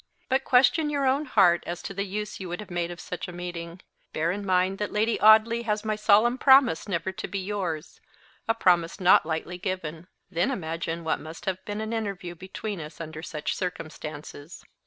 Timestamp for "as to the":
1.67-2.03